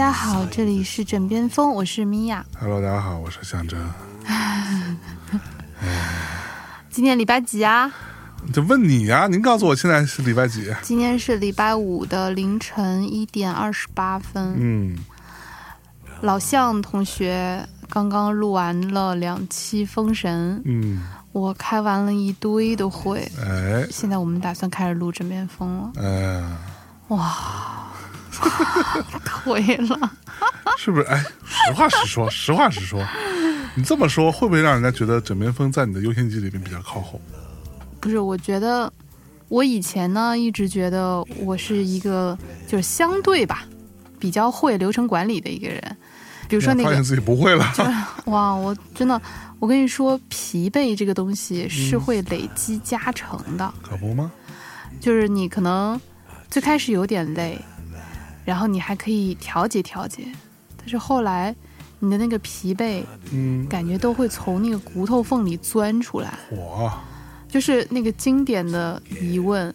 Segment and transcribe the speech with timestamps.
[0.00, 2.42] 大家好，这里是枕边风，我是米娅。
[2.58, 3.78] Hello，大家好，我是象征。
[6.88, 7.92] 今天礼拜几啊？
[8.50, 10.74] 就问你呀、您告诉我现在是礼拜几？
[10.80, 14.54] 今天是礼拜五的凌晨一点二十八分。
[14.56, 14.96] 嗯，
[16.22, 25.92] 老向同学刚刚录完了两期《封神》，嗯，我开完了一堆的会，哎，现在我们打算开始录枕边风了。
[25.96, 26.56] 嗯、
[29.44, 30.10] 亏 了，
[30.78, 31.06] 是不是？
[31.06, 31.24] 哎，
[31.66, 33.04] 实话实说， 实话实说，
[33.74, 37.20] 你这么说会不会让人家觉得枕边风在你的优先级里面比较靠后？
[38.00, 38.18] 不是？
[38.18, 38.90] 我觉得
[39.48, 43.64] 我以前呢一直觉得我是一个就是相对吧
[44.18, 45.96] 比较会流程管理的一个人，
[46.48, 47.66] 比如说那个发现自己不会了。
[48.26, 49.20] 哇，我真的，
[49.58, 53.72] 我跟你说，疲惫这个东西是会累积加成的。
[53.82, 54.30] 可不吗？
[55.00, 55.98] 就是你可能
[56.50, 57.58] 最开始有点累，
[58.50, 60.24] 然后你还可以调节调节，
[60.76, 61.54] 但是后来
[62.00, 66.36] 你的那个疲惫嗯，感觉都会从那个骨头缝里钻出来。
[66.50, 66.92] 我
[67.48, 69.72] 就是那个经典的疑问，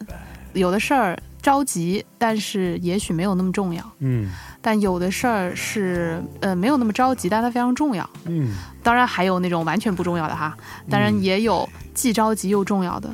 [0.52, 4.30] 有的事儿着急，但是也许没有那么重要；嗯。
[4.62, 8.10] 但有的事儿是呃没有那么着急，但它非常重要。
[8.26, 8.52] 嗯，
[8.84, 10.58] 当然还有那种完全不重要的哈，
[10.90, 13.10] 当然也有既着急又重要的。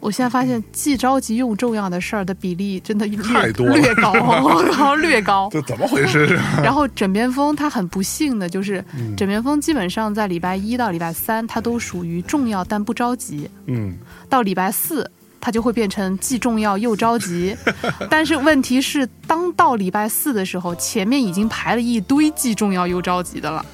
[0.00, 5.48] 我现在发现既着急又重要的事儿的比例真的略太多了略高， 然后，略高。
[5.50, 6.38] 这怎么回事？
[6.62, 13.96] 然后枕边风他很不幸的就是，嗯枕边风基本上在礼拜一到礼拜三它都属于重要但不着急，嗯，
[14.28, 15.10] 到礼拜四
[15.40, 17.56] 它就会变成既重要又着急。
[18.10, 23.64] 但是问题是，当到礼拜四的时候，前面已经排了一堆既重要又着急的了，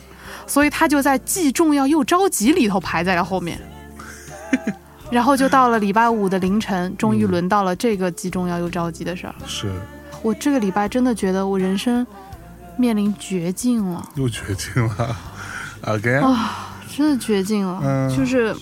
[0.47, 3.61] 所以它就在既重要又着急里头排在了后面。
[5.13, 9.35] 然后就到了礼拜五的凌晨，终于轮到了这个既重要又着急的事儿。
[9.47, 9.71] 是。
[10.23, 12.07] 我这个礼拜真的觉得我人生
[12.79, 14.09] 面临绝境了。
[14.15, 15.17] 又绝境了。
[15.85, 18.17] Again，、啊，真的绝境了，嗯。
[18.17, 18.57] 就是，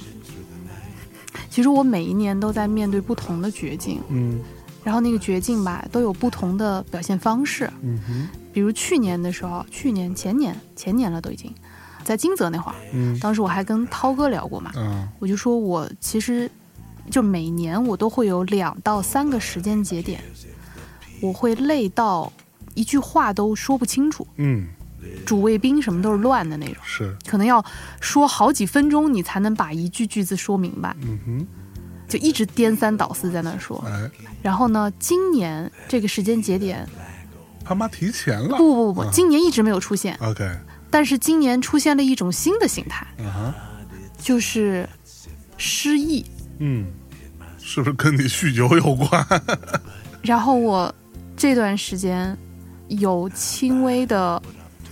[1.48, 4.40] 其实我每一年都在面对不同的绝境，嗯。
[4.82, 7.70] 然后那个绝境吧都有不同的表现方式。
[7.82, 11.54] 嗯哼，比如去年的时候，去年前年前年了都已经，
[12.04, 13.18] 在金泽那会儿，嗯。
[13.20, 15.08] 当时我还跟涛哥聊过嘛，嗯。
[15.18, 16.50] 我就说我其实
[17.10, 20.22] 就每年我都会有两到三个时间节点，
[21.20, 22.32] 我会累到
[22.74, 24.66] 一句话都说不清楚，嗯，
[25.26, 26.76] 主谓宾什么都是乱的那种。
[26.84, 27.16] 是。
[27.26, 27.64] 可能要
[28.00, 31.46] 说好几分钟，你才能把一句句子说明白，嗯哼，
[32.08, 33.82] 就一直颠三倒四在那说。
[33.86, 34.10] 哎，
[34.42, 36.88] 然后呢，今年这个时间节点，
[37.64, 38.56] 他妈提前了。
[38.56, 40.48] 不不不今年一直没有出现，OK，
[40.90, 43.54] 但是今年出现了一种新的形态，啊，
[44.18, 44.88] 就是
[45.56, 46.24] 失忆。
[46.58, 46.86] 嗯，
[47.58, 49.26] 是不是跟你酗酒有关？
[50.20, 50.92] 然后我
[51.36, 52.36] 这段时间
[52.88, 54.42] 有轻微的、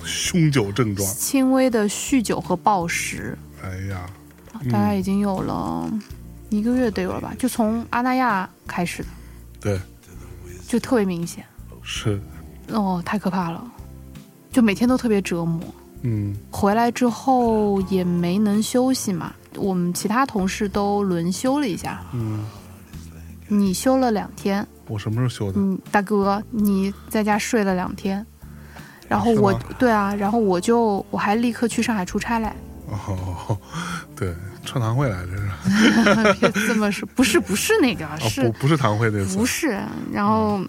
[0.04, 1.06] 酗酒症状。
[1.12, 4.08] 轻微的酗酒和暴食，哎呀，
[4.70, 5.90] 大概已经有了
[6.48, 9.08] 一个月得有了吧，就从阿那亚开始的，
[9.60, 9.80] 对，
[10.66, 11.44] 就特别明显。
[11.82, 12.18] 是，
[12.68, 13.70] 哦，太可怕了，
[14.50, 15.60] 就每天都特别折磨。
[16.02, 22.44] 嗯回来之后也没能休息嘛，我们其他同事都轮休了一下，嗯，
[23.48, 25.60] 你休了两天，我什么时候休的？
[25.60, 28.24] 嗯，大哥你在家睡了两天，
[29.08, 32.54] 然后我对啊，然后我就我还立刻去上海出差来，
[32.86, 33.58] 哦，
[34.14, 36.34] 对，串堂会来着是？
[36.40, 39.80] 别这么说，不是不是那个， 哦，是不不是堂会那次不，是？
[40.12, 40.60] 然后。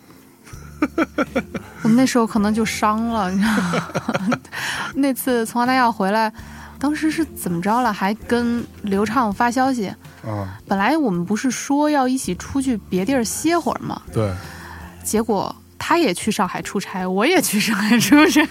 [1.83, 4.37] 我们那时候可能就伤了，你知道吗？
[4.95, 6.31] 那次从澳大利亚回来，
[6.77, 7.91] 当时是怎么着了？
[7.91, 9.87] 还跟刘畅发消息，
[10.25, 14.01] 啊，本来我们不是说要一起出去别地儿歇会儿吗？
[14.13, 14.33] 对，
[15.03, 18.45] 结果他也去上海出差，我也去上海出差，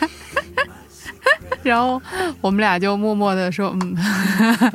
[1.63, 2.01] 然后
[2.41, 3.97] 我们俩就默默的说，嗯，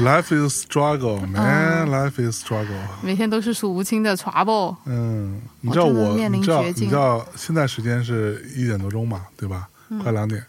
[0.00, 1.88] Life is struggle, man.
[1.88, 2.80] Life is struggle.
[3.02, 4.76] 每天都是数不清的 trouble。
[4.86, 9.68] 嗯，你知道我，知道，你知道现在时间是一点多钟嘛，对吧？
[9.90, 10.42] 嗯快两点。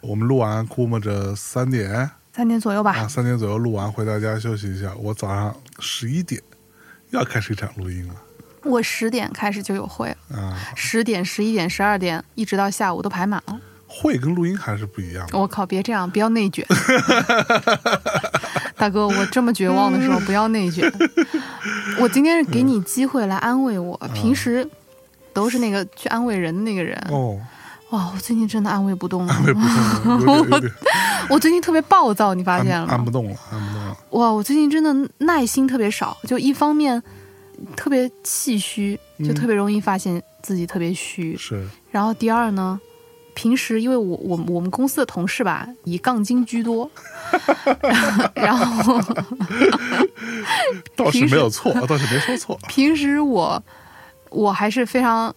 [0.00, 4.92] 我们录完，估摸着三点三点左右吧，啊，三点左右录完，回到家休息一下。
[4.96, 6.40] 我早上十一点
[7.10, 8.14] 又要开始一场录音了
[8.66, 10.56] 我十点开始就有会了，啊！
[10.74, 13.58] 十点、十一点、十二点，一直到下午都排满了。
[13.88, 15.38] 会跟录音还是不一样的。
[15.38, 16.66] 我靠，别这样，不要内卷。
[18.76, 20.92] 大哥，我这么绝望的时候不要内卷。
[21.98, 24.68] 我今天是给你机会来安慰我，平时
[25.32, 27.00] 都是那个去安慰人的那个人。
[27.10, 27.40] 哦，
[27.90, 29.32] 哇，我最近真的安慰不动了。
[29.32, 30.72] 安慰不动了，有点有点
[31.30, 32.90] 我最近特别暴躁，你发现了吗？
[32.90, 33.96] 按按不动了，按不动了。
[34.10, 34.92] 哇，我最近真的
[35.24, 37.02] 耐心特别少，就一方面
[37.76, 41.36] 特别气虚，就特别容易发现自己特别虚。
[41.36, 42.80] 是，然后第二呢，
[43.34, 46.90] 平时因为我我我们公司的同事吧，以杠精居多，
[48.34, 49.00] 然后
[50.94, 52.58] 倒是没有错，倒是没说错。
[52.68, 53.62] 平时我
[54.30, 55.34] 我还是非常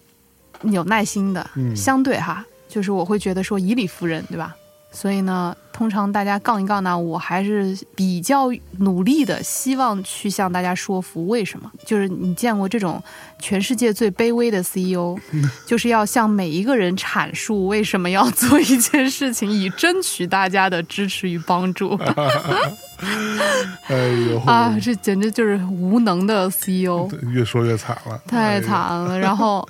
[0.62, 4.54] 有耐心的，嗯相对哈，就是我会觉得说以理服人，对吧？
[4.92, 8.48] 所以呢，通常大家杠一杠呢，我还是比较
[8.78, 11.70] 努力的，希望去向大家说服为什么。
[11.86, 13.02] 就是你见过这种
[13.38, 15.16] 全世界最卑微的 CEO，
[15.64, 21.96] 就是要向每一个人阐述为什么要做一件事情，以争取大家的支持与帮助
[23.86, 23.96] 哎
[24.28, 24.76] 呦，啊！
[24.82, 27.08] 这简直就是无能的 CEO。
[27.30, 29.66] 越说越惨了，太哎惨了，然后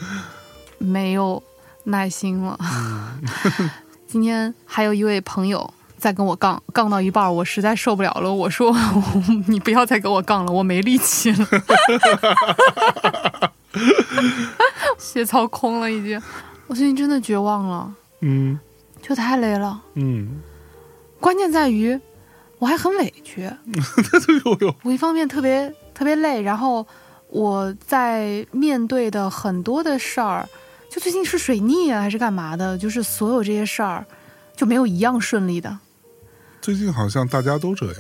[0.79, 1.41] 没有
[1.85, 2.59] 耐心了。
[4.11, 8.75] 今天还有一位朋友在跟我杠，杠到一半儿，我实在受不了了，我说
[9.47, 11.47] 你不要再跟我杠了，我没力气了，
[14.99, 16.21] 血槽空了已经，
[16.67, 18.59] 我最近真的绝望了，嗯。
[19.01, 19.81] 就太累了。
[19.95, 20.41] 嗯，
[21.21, 21.99] 关键在于
[22.59, 23.49] 我还很委屈，
[24.83, 26.87] 我一方面特别特别累，然后
[27.29, 30.47] 我在面对的很多的事儿，
[30.91, 32.77] 就最近是水逆啊，还是干嘛的？
[32.77, 34.05] 就是所有这些事儿
[34.57, 35.79] 就没有一样顺利的。
[36.61, 37.97] 最近好像大家都这样。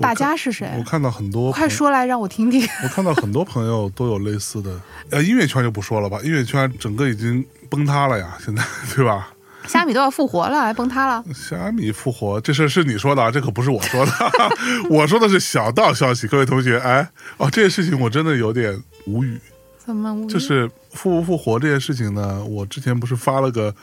[0.00, 0.82] 大家是谁我？
[0.82, 2.66] 看到很多快说来让我听听。
[2.82, 8.64] 我看到很多朋友都有类似的，呃，音乐圈就不说了吧，音乐圈整个已经崩塌了呀，现在
[8.94, 9.28] 对吧？
[9.68, 11.24] 虾米都要复活了，还崩塌了。
[11.32, 14.12] 虾米复活这事儿是你说的啊，这可不是我说的，
[14.90, 16.26] 我说的是小道消息。
[16.26, 19.38] 各位同学，哎，哦，这件事情我真的有点无语。
[19.78, 20.26] 怎么无语？
[20.26, 23.74] 就是复不复活这件事情呢，我之前不是发了个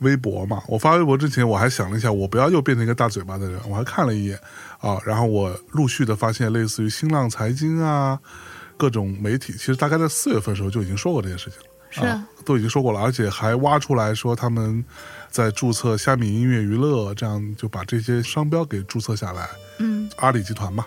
[0.00, 0.62] 微博嘛？
[0.68, 4.38] 我发微博之前我还想了一下，我不要又变成一个大嘴巴的人，我还看了一眼
[4.80, 8.18] 啊，然后我陆续的发现，类似于新浪财经啊，
[8.76, 11.66] 各种媒体，其实大概在四月份的时候就已经说过这件事情了。
[11.90, 14.84] 是、啊，都已经说过了，而且还挖出来说他们
[15.30, 19.48] 在注册虾米音乐娱乐，这样就把这些商标给注册下来。
[19.78, 20.84] 嗯，阿里集团嘛，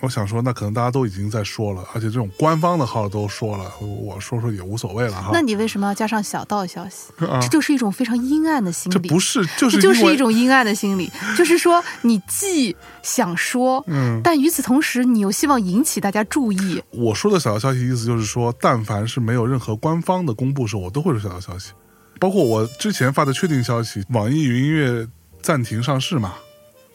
[0.00, 5.30] 我想说，那可能大家都已经在说了，而且这种官方的号都说了，我说说也无所谓了哈。
[5.32, 7.12] 那你为什么要加上小道消息？
[7.26, 8.94] 啊这就是一种非常阴暗的心理。
[8.94, 16.82] 这不是就是这就是一种阴暗的心理，就是说你既想说，嗯，但与此同时，你又希望引起大家注意。
[16.90, 21.72] 我说的小道消息意思就是说，但凡是没有任何官方的公布时候，我都会说小道消息，
[22.20, 25.08] 包括我之前发的确定消息，网易云音乐
[25.42, 26.34] 暂停上市嘛，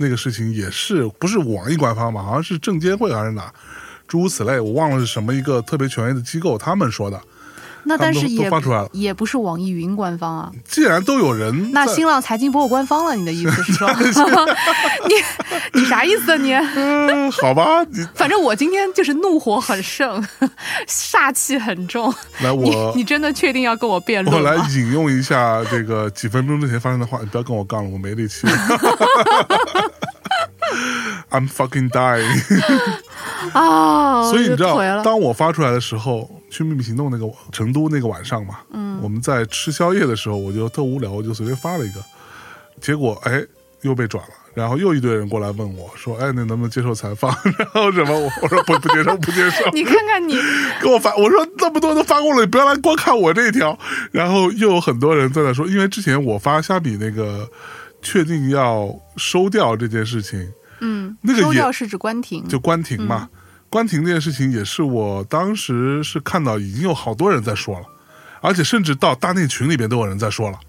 [0.03, 3.51] 那个事情也是不是网易官方吧，好像是证监会还是哪，
[4.05, 7.19] 诸如此类，我忘了是什么一个特别权威的机构他们说的。
[7.85, 10.49] 那但是也发出来了也不是网易云官方啊。
[10.63, 13.89] 既然都有人那新浪财经不够官方了，你的意思是说，
[15.05, 16.53] 你你啥意思啊你？
[16.53, 20.25] 嗯， 好吧，你反正我今天就是怒火很盛，
[20.87, 22.13] 煞气很重。
[22.41, 24.55] 来我你真的确定要跟我辩论我来？
[24.69, 28.53] 引用一下这个几分钟之前发生的话，你不要跟我杠了，我没力气了。
[31.31, 32.27] I'm fucking dying。
[33.53, 35.03] 啊， 所以你知道。
[35.03, 42.03] 当我发出来的时候，去秘密行动那个成都那个晚上嘛，嗯，我们在吃宵夜的时候，我就特无聊，我就随便发了一个，
[42.79, 43.43] 结果哎
[43.81, 47.35] 又被转了，然后又一堆人过来问我说，哎，你能不能接受采访？
[47.57, 48.17] 然后什么？
[48.17, 49.69] 我我说不不接受，不接受。
[49.71, 50.37] 你看看你，
[50.81, 53.77] 给我发，我说那么多都发过了，你不要来光看我这一条。
[54.11, 57.49] 然后又有很多人在那说，因为之前我发虾米那个
[58.01, 58.87] 确定要
[59.17, 60.53] 收掉这件事情，嗯，
[61.23, 63.29] 那个也收掉是指关停，就关停嘛。
[63.69, 67.87] 关停这件事情也是我当时是看到已经有好多人在说了，
[68.41, 70.59] 而且甚至到大内群里边都有人在说了。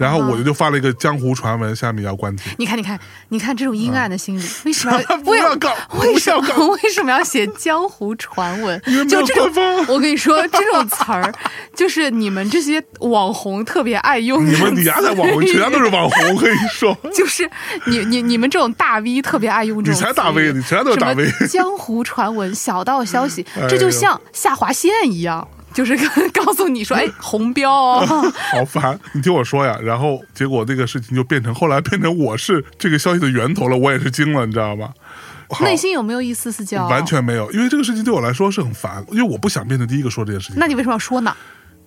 [0.00, 2.50] 然后我就发了一个江湖传闻，下面要关停。
[2.56, 8.80] 你看，你看，你看这种阴暗的心理， 为什么要 不要搞 为什么为什么要写江湖传闻？
[9.06, 9.52] 就这种
[9.88, 11.30] 我跟你说，这种词儿
[11.76, 14.42] 就是你们这些网红特别爱用。
[14.46, 17.48] 你们你丫在网红，全都是网红，我跟你说，就是
[17.84, 25.96] 你你你们这种大 V 特别爱用这种你才大 V，你全都是大 V 江湖传闻、小道消息这就像下划线一样，就是
[26.34, 28.06] 告诉你说，哎，红标哦。
[28.52, 28.98] 好烦。
[29.12, 34.90] 你听我说呀，然后结果这个事情就变成后来变成我是这个消息的源头了，我也是惊了，你知道吗？
[35.62, 36.88] 内心有没有一丝丝骄傲？
[36.88, 37.04] 完。
[37.04, 40.56] 全没有，因为这个事情对我来说是很烦，因为我不想变成第一个说这件事情。
[40.58, 41.34] 那你为什么要说呢？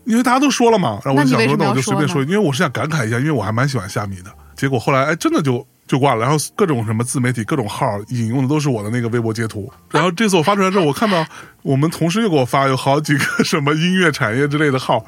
[0.06, 4.30] 因为大家都说了嘛，然后我就想说，那你为什么要那我就随便说说，因为我是想感慨一下，因为我还蛮喜欢虾米的。
[4.58, 6.22] 结果后来，哎，真的就就挂了。
[6.22, 9.72] 然后各种什么自媒体、各种号引用的都是我的那个微博截图。
[9.92, 11.25] 然后这次我发出来之后，我看到
[11.62, 15.06] 我们同事又给我发有好几个什么音乐产业之类的号，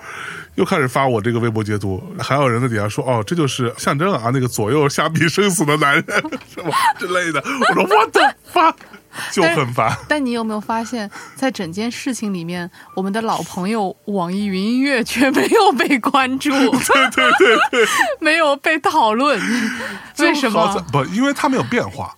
[0.56, 6.06] 又开始发我这个微博截图，还有人在底下说，哦，这就是象征啊，那个左右虾米生死的男人
[6.54, 7.44] 什么之类的。
[7.70, 8.18] 我说 what
[8.52, 8.76] fuck。
[9.32, 9.96] 就很烦。
[10.08, 17.86] 但你有没有发现，在整件事情里面，我们的老朋友网易云音乐却没有被关注，对对对对，
[18.20, 19.40] 没有被讨论，
[20.20, 20.86] 为什么？
[20.92, 22.16] 不，因为它没有变化。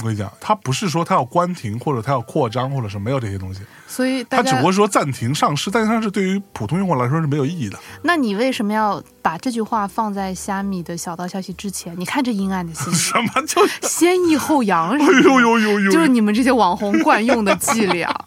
[0.00, 7.78] 我跟你讲，它不是说它要关停或者它要扩张或者是没有这些东西，所以它只不过，是说暂停上市，暂停上市对于普通用户来说是没有意义的。
[8.02, 11.94] 那你为什么要把这句话放在虾米的小道消息之前？
[11.98, 13.60] 你看这阴暗的心理， 什么叫？
[13.88, 15.90] 先抑后扬，哎呦呦呦呦！
[15.90, 18.08] 就是你们这些网红惯用的伎俩。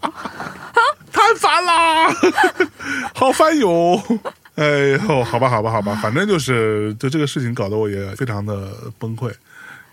[1.12, 2.08] 太烦啦，
[3.14, 4.02] 好烦哟！
[4.56, 4.66] 哎
[5.08, 9.32] 呦，好吧，好吧，好吧，反正就是就这个事情搞得我也非常的崩溃，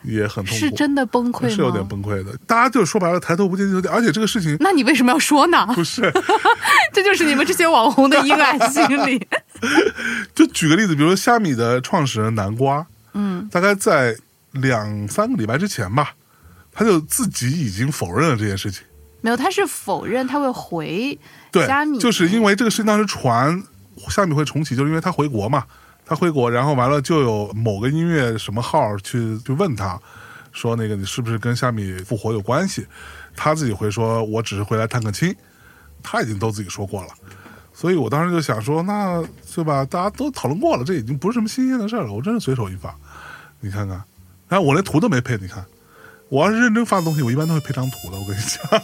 [0.02, 1.48] 也很痛苦，是真的崩溃？
[1.48, 2.36] 是有点崩溃的。
[2.46, 5.66] 大家就说白了，抬头不见低头见，而且这个事情那你为什么要说呢？
[5.74, 6.02] 不是，
[6.92, 9.26] 这就是你们这些网红的阴暗心理。
[10.34, 14.16] 就举个例子，比如说虾米的创始人南瓜，嗯，大概在
[14.52, 16.14] 两三个礼拜之前吧，
[16.72, 18.84] 他就自己已经否认了这件事情。
[19.20, 21.18] 没有，他是否认他会回
[21.50, 23.60] 对虾米，，就是因为这个事情当时传
[24.08, 25.64] 虾米会重启，就是因为他回国嘛，
[26.08, 30.00] 他回国，然后完了就有某个音乐什么号去去问他，
[30.52, 32.86] 说那个你是不是跟虾米复活有关系？
[33.36, 35.36] 他自己会说，我只是回来探个亲，
[36.02, 37.08] 他已经都自己说过了。
[37.74, 39.84] 所以我当时就想说，那是吧？
[39.84, 42.12] 大家都讨论过了，这已经不是什么新鲜的事了。
[42.12, 42.92] 我真是随手一发，
[43.60, 44.02] 你看看，
[44.48, 45.64] 然后我连图都没配，你看，
[46.30, 48.18] 我要是认真发东西，我一般都会配张图的。
[48.18, 48.82] 我跟你讲，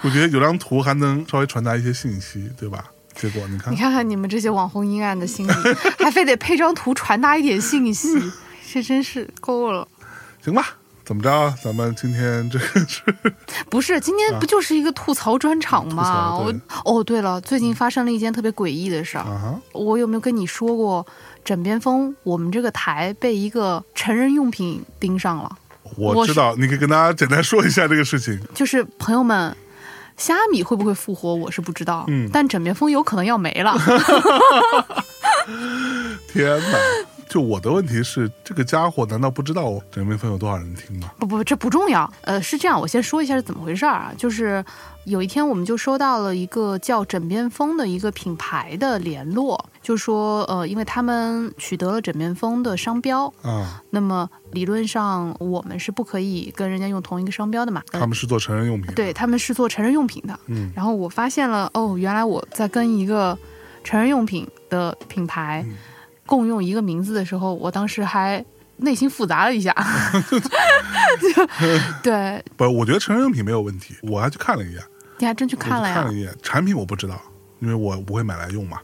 [0.00, 2.86] 我觉得有张图还能稍微传达一些信息，对吧？
[3.16, 5.52] 结果你看你，看看你们这些网红阴暗的心理，
[6.04, 8.20] 还非得配张图传达一点信息，
[8.72, 9.86] 这真是够了。
[10.44, 10.64] 行吧？
[11.04, 11.54] 怎么着？
[11.62, 13.02] 咱们今天这个是
[13.70, 16.36] 不是，今天不就是一个吐槽专场吗？
[16.36, 16.52] 我
[16.84, 19.22] 哦，对了，最近发生了一件特别诡异的事儿。
[19.22, 21.06] 啊，我有没有跟你说过，
[21.44, 25.50] 枕边风我们这个台被一个成人用品盯上了？
[25.96, 28.40] 我知道，你可以跟大家简单说一下这个事情。
[28.52, 29.56] 就是朋友们，
[30.16, 33.76] 虾米会不会复活，我是不知道，嗯但枕边风有可能要没了。
[36.32, 36.78] 天哪！
[37.28, 41.10] 就我的问题是，这个家伙难道不知道枕边风有多少人听吗？
[41.18, 42.10] 不不，这不重要。
[42.22, 44.12] 呃，是这样，我先说一下是怎么回事儿啊。
[44.16, 44.64] 就是
[45.04, 57.80] 有一天，我们就收到了一个叫枕边风的一个品牌的联络，就说呃，因为他们取得了枕边风的商标，啊，那么理论上我们是不可以跟人家用同一个商标的嘛。
[57.92, 60.36] 呃他们是做成人用品，对，他们是做成人用品的。
[60.48, 63.38] 嗯然后我发现了，哦，原来我在跟一个
[63.84, 65.76] 成人用品的品牌嗯
[66.26, 68.44] 共用一个名字的时候，我当时还
[68.78, 69.72] 内心复杂了一下。
[71.22, 71.46] 就
[72.02, 74.82] 对， 不，我觉得成人用品没有问题，我还去看了一眼，
[75.18, 76.12] 你还真去看了呀看了？
[76.12, 77.20] 一眼，产品我不知道，
[77.60, 78.78] 因为我不会买来用嘛，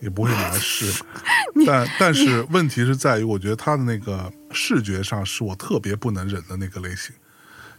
[0.00, 1.02] 也不会拿来试。
[1.66, 7.14] 但但是问题是在于，我觉得他的那个视觉上是我特别不能忍的那个类型。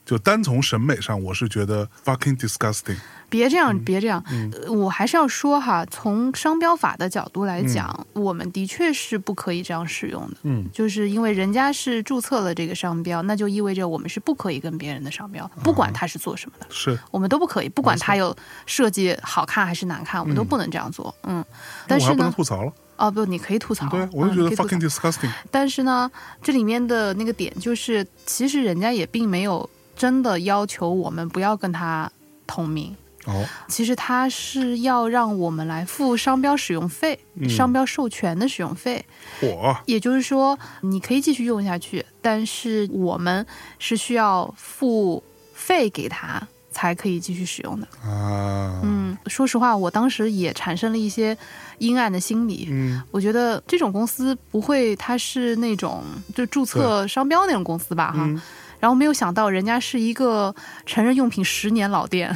[0.09, 2.97] 就单从审美上，我是觉得 fucking disgusting。
[3.29, 10.37] 别这样，嗯别这样、呃我还是要说哈，从商标法的角度来讲，我们的确是不可以这样使用的。
[10.41, 16.65] 嗯，就是因为人家是注册了这个商标，那就意味着我们是不可以跟别人的商标，不管他是做什么的。
[16.71, 18.35] 是我们都不可以，不管他有
[18.65, 21.13] 设计好看还是难看，我们都不能这样做。
[21.21, 21.45] 嗯，
[21.87, 22.73] 但是呢，吐槽了。
[22.97, 25.29] 哦不，你可以吐槽，对，我就觉得 fucking disgusting。
[25.49, 26.09] 但是呢，
[26.41, 32.09] 这里面的那个点就是，其实人家也并没有真的要求我们不要跟他
[32.47, 32.95] 同名。
[33.25, 39.05] 哦，其实他是要让我们来付商标使用费、嗯商标授权的使用费，
[39.41, 43.45] 火也就是说，你可以继续用下去，但是我们
[43.77, 45.21] 是需要付
[45.53, 46.41] 费给他
[46.71, 47.87] 才可以继续使用的。
[48.09, 51.37] 啊，嗯，说实话，我当时也产生了一些
[51.79, 52.69] 阴暗的心理。
[52.71, 56.03] 嗯我觉得这种公司不会，它是那种
[56.33, 58.13] 就注册商标那种公司吧？
[58.13, 58.23] 哈。
[58.25, 58.41] 嗯
[58.79, 60.53] 然后没有想到，人家是一个
[60.85, 62.33] 成人用品十年老店，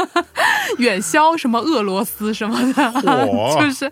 [0.78, 3.90] 远销什么俄罗斯什么的，嚯 就是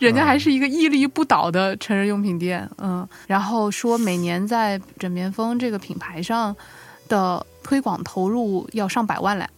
[0.00, 2.68] 人家还是一个屹立不倒的成人用品店。
[2.78, 6.54] 嗯，然后说每年在枕边风这个品牌上
[7.08, 9.48] 的推广投入要上百万来。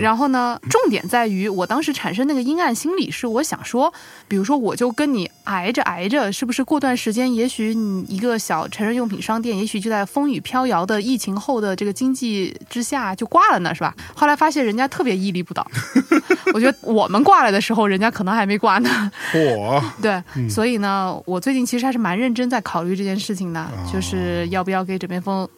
[0.00, 3.92] 然后呢，重点在于我当时产生那个阴暗心理，是我想说，
[4.26, 13.94] 比如说我就跟你挨着挨着，是不是过段时间，也许你一个小成人用品商店，也许就在风雨飘摇的疫情后的这个经济之下就挂了呢，是吧？
[14.14, 15.66] 后来发现人家特别屹立不倒，
[16.54, 19.10] 我觉得我们挂了的时候，人家可能还没挂呢。
[19.32, 25.48] 火对，所以呢，我最近其实还是蛮认真在考虑这件事情的，哦就是要不要给枕边风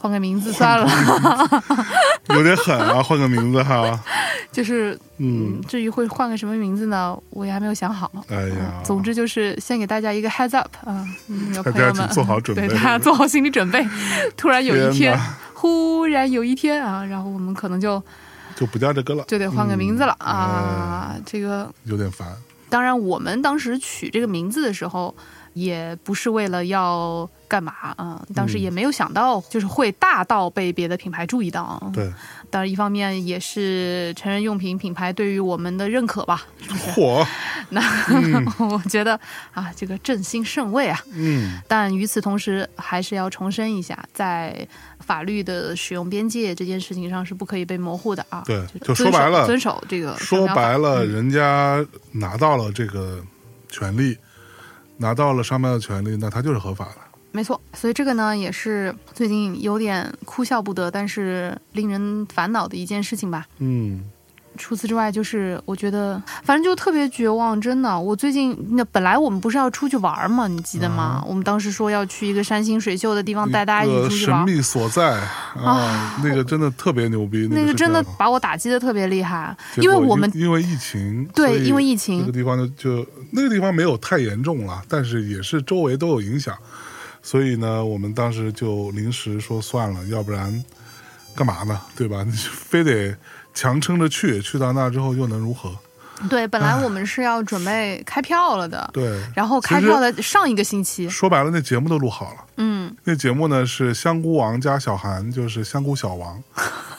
[0.00, 0.88] 换个名字算了，
[2.34, 4.00] 有点狠啊，换个名字哈。
[4.50, 8.10] 就是嗯嗯，，至于会换个什么名字呢，我也还没有想好。
[8.28, 13.86] 哎呀嗯，总之就是先给大家一个 heads up 啊，嗯，有朋友们做好准备对大家做好心理准备。
[14.38, 15.20] 突然有一天天
[15.52, 18.02] 忽然有一天啊，然后我们可能就
[18.56, 21.14] 就不叫这个了，就得换个名字了、嗯啊。
[21.26, 22.26] 这个有点烦。
[22.70, 25.14] 当然，我们当时取这个名字的时候，
[25.52, 31.90] 也不是为了要干嘛啊、当时嗯也没有想到，就是会大到被别的品牌注意到啊。
[31.92, 32.04] 对，
[32.48, 36.46] 当然，一方面也是成人用品品牌对于我们的认可吧。
[36.94, 37.26] 火，
[37.70, 37.82] 那、
[38.70, 39.18] 我觉得
[39.52, 41.02] 啊，这个振兴甚慰啊。
[41.12, 44.66] 嗯，但与此同时，还是要重申一下，在
[45.00, 48.44] 法律的使用边界这件事情上是不可以被模糊的啊。
[48.46, 53.20] 对就说白了遵守这个说白了，嗯人家拿到了这个
[53.68, 54.16] 权利，
[55.00, 56.96] 拿到了商标的权利，那它就是合法的。
[57.32, 63.46] 没错，所以这个呢也是最近有点哭笑不得，但是令人烦恼的一件事情吧。
[63.58, 64.04] 嗯，
[64.56, 67.98] 除此之外，就是我觉得反正就特别绝望，真的。
[67.98, 70.46] 我最近那本来我们不是要出去玩嘛？
[70.48, 71.24] 你记得吗？
[71.26, 74.46] 我们当时说要去一个山清水秀的地方，带大家一起出去玩。
[74.46, 75.20] 神秘所在
[75.56, 86.54] 啊，那个真的特别牛逼，那个真的把我打击的特别厉害，因为我们因因为疫情，对因为疫情那个地方就就那个地方没有太严重了，但是也是周围都有影响，
[87.22, 90.64] 所以呢，我们当时就临时说算了，要不然
[91.34, 91.80] 干嘛呢？
[91.96, 92.24] 对吧？
[92.24, 93.16] 你非得
[93.54, 95.70] 强撑着去，去到那之后又能如何？
[96.28, 102.44] 对本来我们是要准备开票了的，对，然后开票的上一个星期，说白了，那节目都录好了。
[102.58, 106.42] 嗯，那节目呢是香菇王加小韩，就是香菇小王，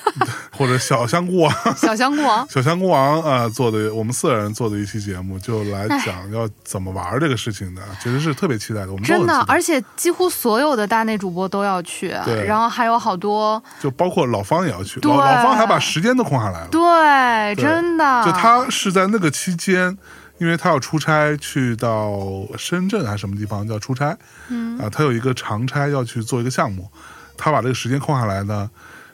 [0.58, 1.54] 或者小香菇王。
[1.76, 2.48] 小香菇王。
[2.50, 8.92] 小香菇王啊、做的，我们四个人做的一期节目，就来讲要怎么玩这个事情的，其实是特别期待的。
[8.92, 16.68] 我们真的而且几乎所有的大内主播都要去，对然后还有好多，就包括老方也要去，对老老方还把时间都空下来了。
[16.70, 19.98] 对，对真的，就他是在那个期间，
[20.38, 22.12] 因为他要出差去到
[22.58, 24.18] 深圳还是什么地方要出差，
[24.50, 26.90] 嗯啊，他有一个长差要去做一个项目，
[27.38, 28.70] 他把这个时间空下来呢，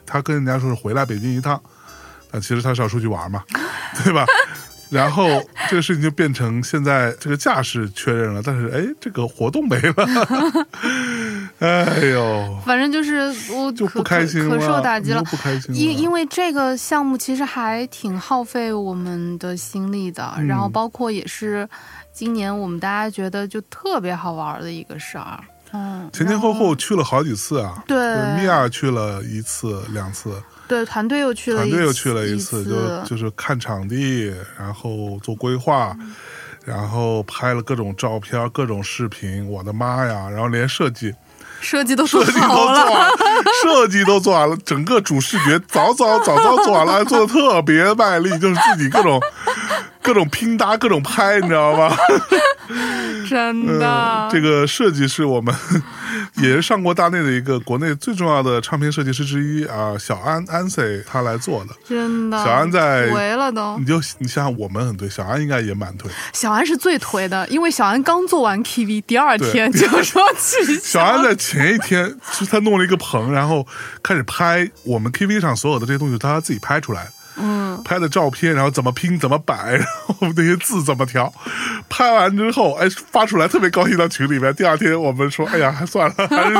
[0.08, 1.60] 他跟人家说是回来北京一趟，
[2.30, 3.44] 但，其实他是要出去玩嘛，
[4.02, 4.24] 对吧？
[4.90, 5.26] 然后
[5.68, 10.64] 这个事情就变成现在这个架势确认了，但是哎，这个活动没了，
[11.60, 15.22] 哎呦，反正就是我就不开心了，可可受打击了。
[15.24, 21.68] 不开心了，因因为这个项目其实还挺耗费我们的心力的，嗯然后包括也是
[22.10, 25.38] 今年我们大家觉得就特别好玩的一个事儿。
[25.72, 27.96] 嗯，前前后后去了好几次啊，对。
[28.36, 35.96] 米娅去了一次两次，对团队又去了一团队又去了一次，就就是看场地，然后做规划，
[36.64, 40.28] 然后拍了各种照片、各种视频，我的妈呀！
[40.30, 41.14] 然后连设计
[41.60, 43.16] 设计都做设计都，做完了，
[43.62, 49.20] 设计都做完了，整个主视觉早早早早做完了，做的特别卖力，就是自己各种
[50.02, 51.94] 各种拼搭、各种拍，你知道吗？
[53.28, 54.28] 真的。
[54.28, 55.54] 嗯，这个设计是我们
[56.36, 61.74] 也是上过大内的一个国内最重要的唱片设计师之一啊，小安安 C 他来做的。
[61.86, 63.84] 真的，小安在颓了都你。
[63.84, 66.10] 就你想想，我们很对，小安应该也蛮推。
[66.32, 71.00] 小安是最颓的，因为小安刚做完 KV，第二天 就说取消。
[71.00, 73.66] 小安在前一天，是他弄了一个棚，然后
[74.02, 77.12] 开始拍我们 KV 上所有的这些东西，他自己拍出来的。
[77.78, 81.32] 嗯，拍的照片，然后怎么拼怎么摆，然后那些字怎么调，
[81.88, 84.54] 拍完之后，哎，发出来特别高兴到群里面。
[84.54, 86.56] 第二天我们说，哎呀，还算了，还是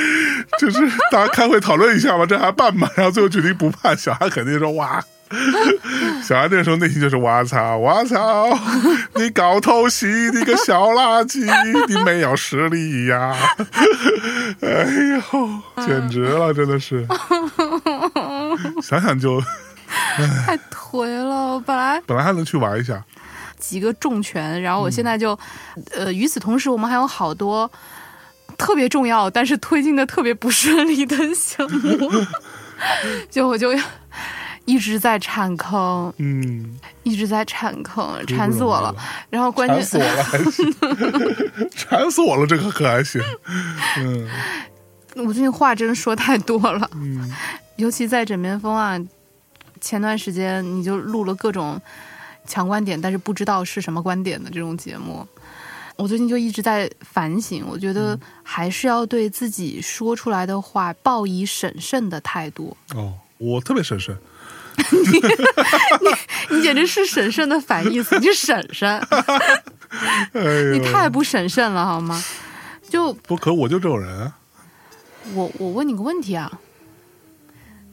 [0.58, 0.80] 就是
[1.10, 2.90] 大家开会讨论一下吧，这还办吧？
[2.96, 5.02] 然后最后决定不办，小孩肯定说哇。
[6.22, 8.50] 小孩那时候内心就是我操我操，
[9.16, 11.40] 你搞偷袭，你个小垃圾，
[11.88, 13.34] 你没有实力呀！
[14.60, 14.84] 哎
[15.32, 17.06] 呦，简直了，真的是，
[18.82, 19.42] 想想就
[20.46, 21.54] 太颓了。
[21.54, 23.02] 我本来本来还能去玩一下，
[23.58, 24.92] 几个重拳，然后我嗯。
[24.92, 25.38] 现在就，
[25.92, 27.70] 呃，与此同时，我们还有好多
[28.56, 32.10] 特别重要，但是推进的特别不顺利的项目，
[33.30, 33.70] 就我就
[34.64, 38.94] 一直在铲坑，嗯，一直在铲坑，不馋死我了。
[39.30, 43.20] 然后关键馋死我了，还行，馋死我了，这个可还行，
[43.98, 44.28] 嗯。
[45.14, 47.30] 我最近话真说太多了，嗯，
[47.76, 48.98] 尤其在枕边风啊，
[49.82, 51.78] 前段时间你就录了各种
[52.46, 55.26] 强观点，但是不知道是什么观点的这种节目。
[55.96, 62.74] 我最近就一直在反省，我觉得还是要对自己说出来的话抱以审慎的态度。
[62.94, 64.16] 哦，我特别审慎，
[66.48, 69.00] 你你简直是审慎的反义词，你是审慎，
[70.72, 72.24] 你太不审慎了好吗？
[72.88, 74.38] 就不可我就这种人啊，
[75.34, 76.50] 我我问你个问题啊，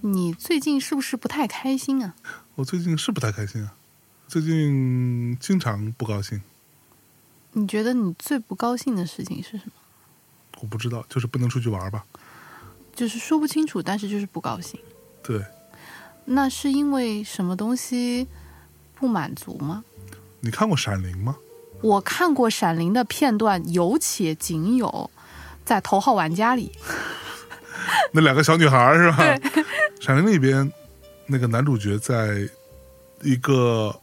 [0.02, 2.16] 你最近是不是不太开心啊？
[2.56, 3.74] 我最近是不太开心啊，
[4.28, 6.42] 最近经常不高兴，
[7.54, 9.72] 你觉得你最不高兴的事情是什么？
[10.62, 12.06] 我不知道，就是不能出去玩吧，
[12.94, 14.80] 就是说不清楚，但是就是不高兴。
[15.24, 15.44] 对，
[16.26, 18.28] 那是因为什么东西
[18.96, 19.84] 不满足吗？
[20.42, 21.36] 你看过《闪灵》吗？
[21.82, 25.10] 我看过《闪灵》的片段，有且仅有
[25.64, 26.72] 在《头号玩家》里。
[28.12, 29.18] 那两个小女孩是吧？
[30.02, 30.72] 《闪灵》里边
[31.26, 32.48] 那个男主角在
[33.22, 33.94] 一个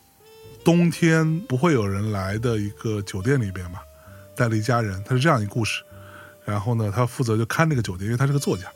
[0.65, 3.81] 冬天不会有人来的一个酒店里边嘛，
[4.37, 5.83] 带了一家人，他是这样一个故事。
[6.45, 8.67] 然后呢，他负责就看那个酒店，因为他是个作家，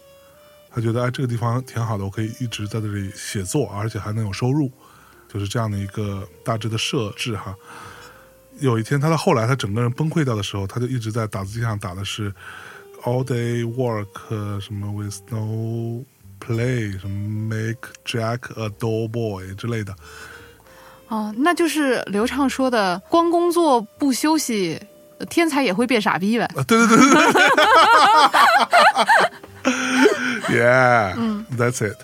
[0.74, 4.72] 他觉得哎这个地方挺好的，我可以一直在这里写作，而且还能有收入，
[5.32, 7.54] 就是这样的一个大致的设置哈。
[8.58, 12.34] 有一天，他到后来他整个人崩溃掉的时候，他就一直在打字机上打的是
[13.04, 16.04] all day work 呃什么 with no
[16.40, 19.94] play 什么 make Jack a dull boy 之类的。
[21.08, 24.80] 哦，那就是刘畅说的“光工作不休息，
[25.28, 26.44] 天才也会变傻逼”呗。
[26.54, 27.32] 啊，对对对对
[29.62, 31.96] 对， Yeah，嗯，That's it。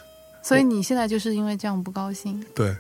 [0.43, 2.45] 所以你现在就是因为这样不高兴。
[2.55, 2.77] 对，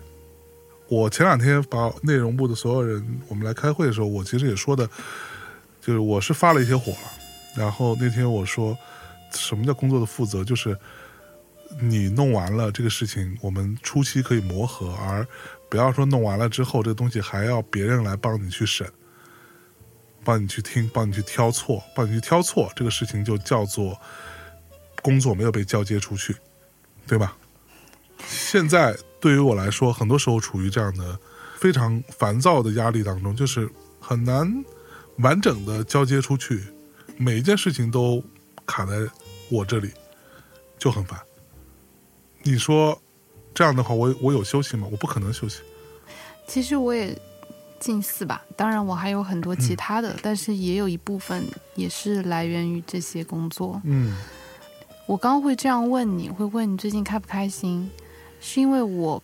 [0.88, 4.88] 我前两天把内容部的所有人，我们来开会的时候，我其实也说的，
[5.80, 7.10] 就是我是发了一些火了。
[7.56, 8.76] 然后那天我说，
[9.32, 10.44] 什么叫工作的负责？
[10.44, 10.78] 就是
[11.80, 15.26] 你弄完了这个事情，我们初期可以磨合，而
[15.68, 18.86] 不要说弄完了之后，这东西还要别人来帮你去审，
[20.22, 23.98] 帮你去听，帮你去挑错，帮你去挑错，这个事情就叫做
[25.02, 26.36] 工作没有被交接出去，
[27.06, 27.36] 对吧？
[28.26, 31.18] 现在对于我来说，很多时候处于这样的
[31.58, 33.68] 非常烦躁的压力当中，就是
[34.00, 34.64] 很难
[35.18, 36.62] 完整的交接出去，
[37.18, 38.22] 每一件事情都
[38.66, 38.94] 卡在
[39.50, 39.90] 我这里，
[40.78, 41.18] 就很烦。
[42.42, 43.00] 你说
[43.54, 44.86] 这样的话，我我有休息吗？
[44.90, 45.60] 我不可能休息。
[46.46, 47.16] 其实我也
[47.80, 53.80] 近似吧，当然我还有很多其他的，但是也有一部分也是来源于这些工作。
[53.84, 54.16] 嗯
[55.06, 57.88] 我刚刚会这样问你，会问你最近开不开心，
[58.40, 59.22] 是因为我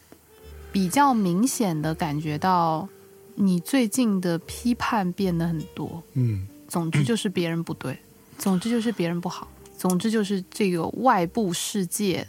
[0.71, 2.89] 比较明显的感觉到
[3.35, 6.03] 你最近的批判变得很多。
[6.15, 7.99] 嗯总之就是别人不对，
[8.39, 12.27] 总之就是别人不好，总之就是这个外部世界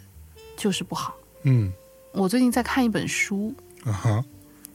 [0.58, 1.16] 就是不好。
[1.44, 1.72] 嗯
[2.12, 4.26] 我最近在看一本书，啊哈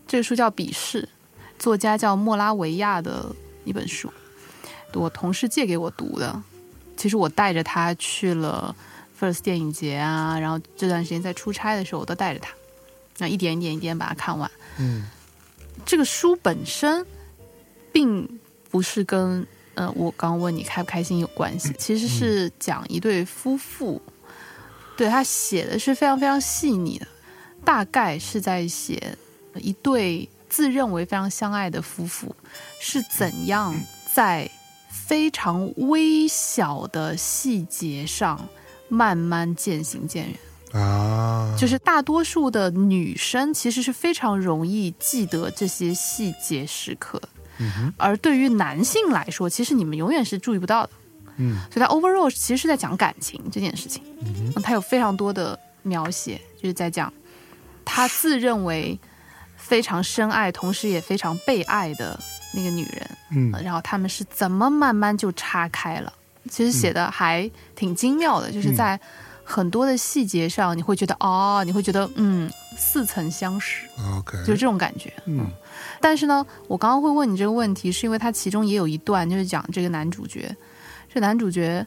[0.06, 1.02] 这个书叫《鄙视》，
[1.58, 3.30] 作家叫莫拉维亚的
[3.66, 4.10] 一本书，
[4.94, 6.42] 我同事借给我读的。
[6.96, 8.74] 其实我带着他去了
[9.20, 12.54] First 电影节啊，然后这段时间在出差的时候，我都带着他，
[13.18, 14.50] 那一点一点一点把它看完。
[14.78, 15.04] 嗯
[15.84, 17.06] 这个书本身
[17.92, 19.46] 并不是跟
[19.78, 24.02] 呃我刚刚问你开不开心有关系，其实是讲一对夫妇，
[24.96, 27.06] 对他写的是非常非常细腻的，
[27.64, 29.16] 大概是在写
[29.54, 32.34] 一对自认为非常相爱的夫妇
[32.80, 33.72] 是怎样
[34.12, 34.50] 在
[34.90, 38.48] 非常微小的细节上
[38.88, 40.36] 慢慢渐行渐远。
[40.72, 47.22] 啊，就是大多数的女生其实是非常容易记得这些细节时刻，
[47.58, 50.90] 嗯而对于男性来说，其实你们永远是注意不到的。
[51.36, 51.56] 嗯。
[51.72, 54.62] 所以他 overall 其实是在讲感情这件事情，嗯哼。
[54.62, 57.12] 它有非常多的描写，就是在讲
[57.84, 58.98] 他自认为
[59.56, 62.18] 非常深爱，同时也非常被爱的
[62.54, 63.52] 那个女人，嗯。
[63.62, 66.12] 然后他们是怎么慢慢就岔开了。
[66.50, 68.98] 其实写的还挺精妙的，就是在
[69.44, 73.86] 很多的细节上，你会觉得哦，你会觉得嗯，似曾相识
[74.16, 75.12] ，，OK，就这种感觉。
[75.26, 75.46] 嗯。
[76.00, 80.54] 但是呢，我刚刚会问你这个问题，是因为它其中也有一段就是讲这个男主角，
[81.12, 81.84] 这男主角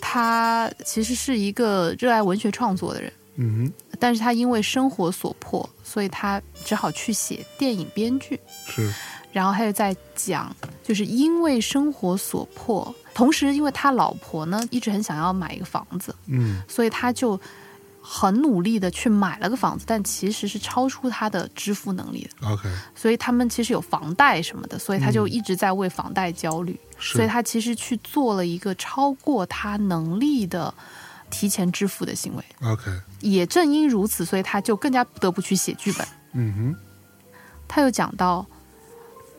[0.00, 8.40] 他其实是一个热爱文学创作的人，嗯但是他因为生活所迫，所以他只好去写电影编剧。
[8.66, 8.92] 是，
[9.32, 16.62] 然后他又在讲，就是因为生活所迫，同时因为他老婆呢一直很想要买一个房子，嗯。
[16.66, 17.38] 所以他就
[18.06, 22.46] 很努力的去买了个房子，但其实是超出他的支付能力的。
[22.46, 30.72] ，OK，所以他们其实有房贷什么的，所以他就一直在为房贷焦虑，是所以他其实去做了一个超过他能力的
[31.30, 32.44] 提前支付的行为。
[32.62, 32.90] OK，
[33.20, 36.06] 也正因如此，所以他就更加不得不去写剧本。
[36.34, 36.76] 嗯哼，
[37.66, 38.46] 他又讲到，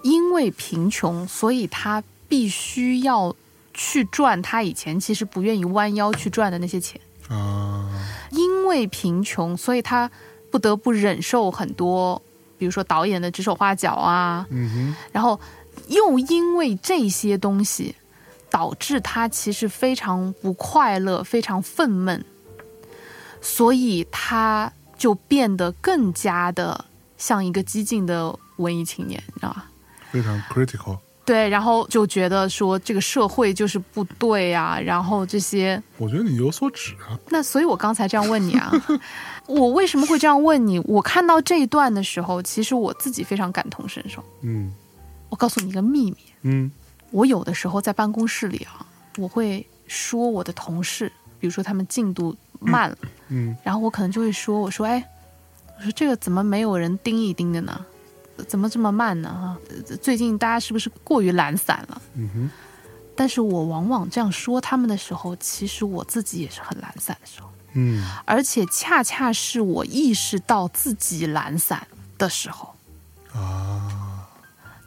[0.02, 3.36] 因为贫穷，所以他必须要
[3.76, 7.00] 去赚他以前其实不愿意弯腰去赚的那些钱。
[7.30, 7.90] 啊，
[8.32, 10.10] 因为贫穷，所以他
[10.52, 12.22] 不得不忍受很多，
[12.58, 15.40] 比如说导演的指手画脚啊，嗯哼，然后
[15.88, 17.96] 又因为这些东西，
[18.50, 22.22] 导致他其实非常不快乐，非常愤懑，
[23.42, 26.86] 所以他就变得更加的
[27.18, 29.70] 像一个激进的文艺青年，你知道吧？
[30.12, 37.18] 非常 critical，对，然后就觉得说这个社会就是不对啊，然后这些，我觉得你有所指啊。
[37.30, 38.72] 那所以我刚才这样问你啊，
[39.48, 40.78] 我为什么会这样问你？
[40.82, 44.24] 我看到这一段的时候，其实我自己非常感同身受。
[44.42, 44.72] 嗯
[45.30, 46.72] 我告诉你一个秘密，嗯
[47.10, 48.86] 我有的时候在办公室里啊，
[49.18, 52.98] 我会说我的同事，比如说他们进度慢了，
[53.30, 55.04] 嗯然后我可能就会说，我说，哎，
[55.78, 57.84] 我说这个怎么没有人盯一盯的呢？
[58.44, 59.30] 怎么这么慢呢？
[59.30, 62.02] 哈，呃最近大家是不是过于懒散了？
[62.16, 62.50] 嗯哼，
[63.16, 72.76] 但是我往往这样说他们的时候，其实我自己也是很懒散的时候，嗯而且恰恰是我意识到自己懒散的时候，
[73.34, 74.28] 啊，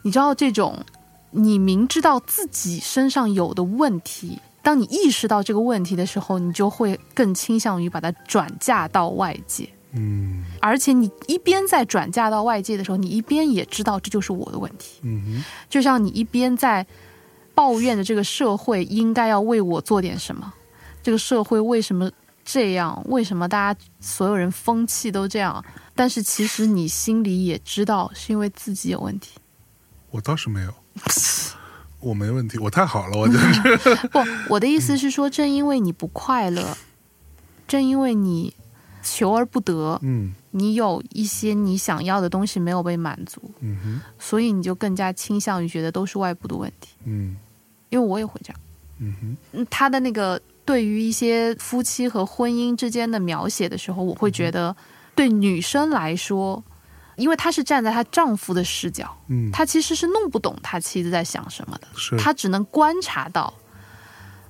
[0.03, 0.85] 你知道这种，
[1.31, 9.69] 你明知道自己身上有的问题，当你意识到这个问题的时候，你就会更倾向于把它转嫁到外界。
[9.91, 14.99] 嗯而且你一边在转嫁到外界的时候，你一边也知道这就是我的问题。
[15.03, 16.85] 嗯哼，就像你一边在
[17.55, 20.53] 抱怨着这个社会应该要为我做点什么，
[21.01, 22.09] 这个社会为什么
[22.45, 23.01] 这样？
[23.07, 25.63] 为什么大家所有人风气都这样？
[25.95, 29.31] 但是其实你心里也知道，是因为自己有问题。
[30.11, 30.73] 我倒是没有，
[31.99, 33.77] 我没问题，我太好了，我真是。
[34.09, 36.77] 不，我的意思是说，正因为你不快乐，
[37.67, 38.53] 正因为你
[39.01, 40.33] 求而不得，嗯。
[40.51, 46.95] 你有一些你想要的东西没有被满足，嗯哼，所以你就更加倾向于觉得都是外部的问题。
[47.05, 47.37] 嗯。
[47.89, 48.59] 因为我也会这样。
[48.97, 54.75] 嗯哼，嗯他的那个对于一些夫妻和婚姻之间的描写的时候，我会觉得，
[55.13, 56.63] 对女生来说，
[57.15, 62.17] 因为她是站在她丈夫的视角，嗯，她其实是弄不懂她妻子在想什么的，是。
[62.17, 63.53] 她只能观察到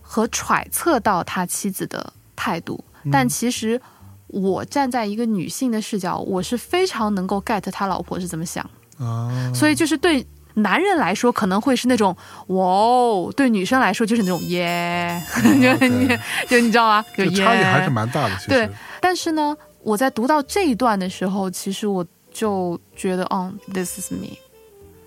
[0.02, 2.82] 和揣测到他妻子的态度，
[3.12, 3.82] 但其实。
[4.30, 12.16] 我站在一个女性的视角，我是非常能够 get 他老婆是怎么想，啊，所以就是对男人来说可能会是那种
[12.48, 16.08] 哇哦，对女生来说就是那种耶， 就你
[16.48, 17.06] 就你知道吗？
[17.16, 18.36] 就差异还是蛮大的。
[18.48, 18.70] 对
[19.02, 24.38] 但是呢，我在读到这一段的时候，其实我就觉得，嗯，this is me。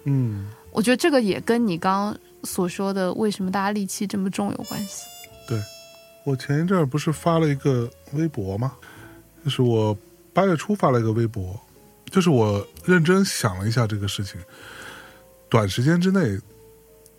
[0.04, 5.04] 嗯，我觉得这个也跟你刚刚所说的为什么大家戾气这么重有关系。
[5.46, 5.60] 对
[6.24, 8.72] 我前一阵儿不是发了一个微博吗？
[9.44, 9.96] 就是我
[10.32, 11.58] 八月初发了一个微博，
[12.10, 14.40] 就是我认真想了一下这个事情，
[15.48, 16.38] 短时间之内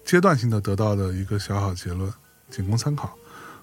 [0.05, 2.12] 阶段性的得到的一个小小结论，
[2.49, 3.13] 仅供参考。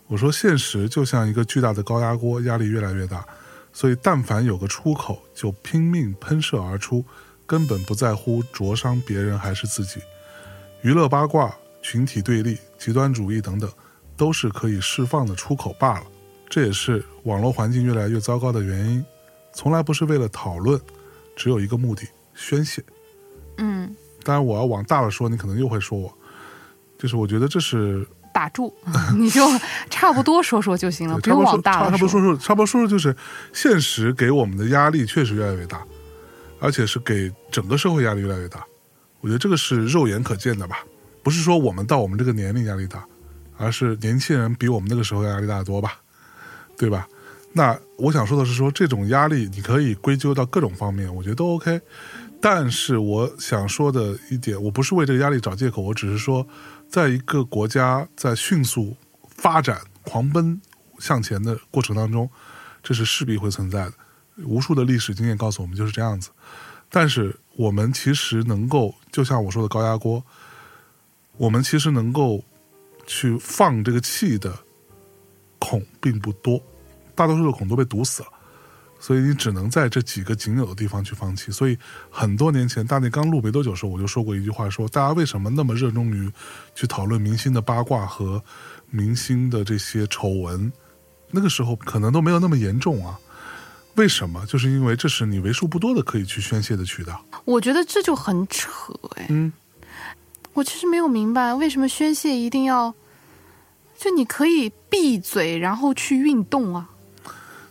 [0.07, 3.27] 我说，现实就像一个巨大的高压锅，压力越来越大，
[3.73, 7.05] 所以但凡有个出口，就拼命喷射而出，
[7.47, 10.01] 根本不在乎灼伤别人还是自己。
[10.83, 13.71] 娱乐八卦、群体对立、极端主义等等。
[14.17, 16.05] 都是可以释放的出口罢了。
[16.51, 19.03] 这也是网络环境越来越糟糕的原因。
[19.55, 20.79] 从来不是为了讨论，
[21.37, 22.03] 只有一个目的：
[22.35, 22.83] 宣泄。
[23.57, 26.13] 嗯，当然，我要往大了说，你可能又会说我，
[26.99, 28.75] 就是我觉得这是打住，
[29.17, 29.41] 你就
[29.89, 33.17] 差不多说说就行了， 不用往大了差不多说说，差不多说说就是
[33.53, 35.83] 现实给我们的压力确实越来越大，
[36.61, 38.65] 而且是给整个社会压力越来越大。
[39.21, 40.85] 我觉得这个是肉眼可见的吧，
[41.23, 43.05] 不是说我们到我们这个年龄压力大。
[43.63, 46.01] 而是年轻人比我们那个时候压力大得多吧，
[46.81, 47.07] 对吧？
[47.53, 51.79] 那我想说的是说，这种压力你可以归咎到各种方面，我觉得都 OK。
[52.41, 56.47] 但是我想说的一点，我不是为这个压力找借口，我只是说，
[56.89, 58.97] 在一个国家在迅速
[59.29, 60.59] 发展、狂奔
[60.99, 62.31] 向前的过程当中，
[62.83, 63.93] 这是势必会存在的。
[64.47, 66.31] 无数的历史经验告诉我们就是这样子。
[66.89, 70.25] 但是我们其实能够，就像我说的高压锅，
[71.37, 72.43] 我们其实能够。
[73.07, 74.57] 去放这个气的
[75.59, 76.63] 孔并不多，
[77.21, 78.29] 大多数的孔都被堵死了，
[78.99, 81.53] 所以你只能在这几个仅有的地方去放弃。
[81.53, 81.77] 所以
[82.11, 86.33] 很多年前大内刚录没多久的时候，我就说过一句话：说大家为什么那么热衷于
[86.75, 88.43] 去讨论明星的八卦和
[88.89, 90.73] 明星的这些丑闻？
[91.31, 93.21] 那个时候可能都没有那么严重啊。
[93.97, 94.47] 为什么？
[94.47, 97.23] 就是因为这是你为数不多的可以去宣泄的渠道。
[97.45, 98.71] 我觉得这就很扯
[99.17, 99.27] 哎。
[99.29, 99.53] 嗯。
[100.53, 102.93] 我其实没有明白为什么宣泄一定要，
[103.97, 106.90] 就你可以闭嘴然后去运动啊，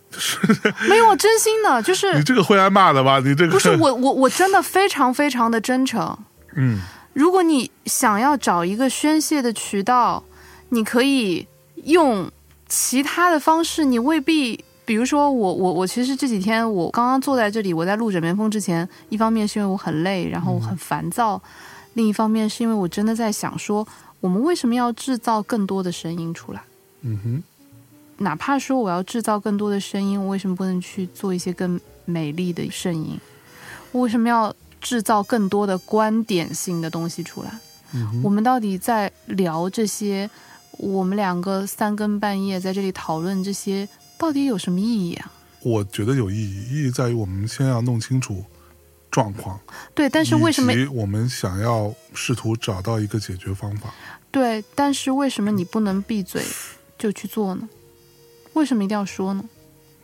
[0.90, 3.20] 没有，真心的，就是你这个会挨骂的吧？
[3.20, 6.18] 你这个不是我我我真的非常非常的真诚。
[6.56, 6.80] 嗯，
[7.14, 10.24] 如果你想要找一个宣泄的渠道，
[10.70, 11.48] 你可以
[11.86, 12.32] 用
[12.68, 14.64] 其他的方式，你未必。
[14.86, 21.40] 比如说我我我其实这几天我刚刚坐在这里，我在录枕边风之前，一方面是因为我很累，然后我很烦躁。
[21.94, 23.88] 另一方面是因为我真的在想说，
[24.20, 26.64] 我们为什么要制造更多的声音出来？
[27.04, 27.44] 嗯哼，
[28.20, 33.20] 哪怕说我要制造更多的声音，我为什么不能去做一些更美丽的声音？
[33.92, 37.52] 我为什么要制造更多的观点性的东西出来？
[37.94, 40.30] 嗯我们到底在聊这些？
[40.78, 45.30] 我们两个三更半夜在这里讨论这些，到底有什么意义啊？
[45.62, 48.46] 我觉得有意义，意义在于我们先要弄清楚
[49.12, 49.60] 状况，
[49.94, 53.94] 对，但是为什么我们想要试图找到一个解决方法？
[54.32, 54.64] 对？
[54.74, 56.46] 但是为什么你不能闭嘴
[56.98, 57.68] 就去做呢？
[58.54, 59.44] 为什么一定要说呢？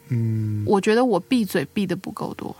[0.09, 2.55] 嗯，我觉得我闭嘴闭的不够多，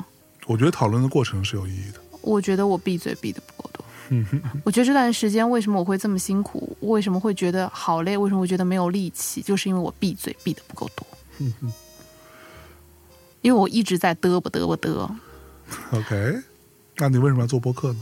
[0.48, 2.00] 我觉得讨论的过程是有意义的。
[2.22, 3.86] 我觉得我闭嘴闭的不够多。
[4.64, 6.76] 我觉得这段时间为什么我会这么辛苦？
[6.82, 8.18] 为什么会觉得好累？
[8.18, 9.42] 为什么会觉得没有力气？
[9.42, 11.06] 就是因为我闭嘴闭的不够多。
[13.42, 15.10] 因为我一直在嘚啵嘚啵嘚
[15.92, 16.42] ，OK，
[16.98, 18.00] 那你为什么要做播客呢？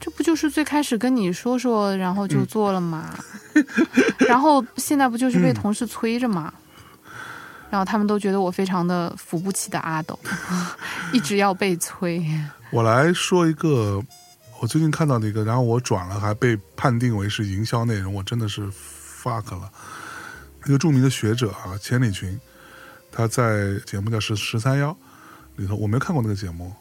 [0.00, 3.18] 这不就是最开始跟你说说，然后就做了嘛？
[4.20, 6.54] 然后现在不就是被同事催着嘛？
[7.70, 10.18] 然后他们都觉得我非常的扶不起的阿斗，
[11.12, 12.24] 一直要被催。
[12.70, 14.02] 我来说一个
[14.60, 19.70] 我最近看到的一个，然后我转了，还被判定为是营销内容，我真的是 fuck 了。
[20.66, 22.38] 一个著名的学者啊，钱理群，
[23.12, 24.90] 他在节目叫《十十三幺》
[25.56, 26.74] 里头，我没看过那个节目，